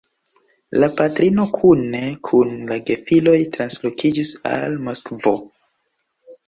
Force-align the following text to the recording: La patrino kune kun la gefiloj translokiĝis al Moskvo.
La 0.83 0.87
patrino 0.99 1.45
kune 1.57 2.01
kun 2.29 2.57
la 2.71 2.81
gefiloj 2.89 3.37
translokiĝis 3.59 4.35
al 4.57 4.81
Moskvo. 4.89 5.41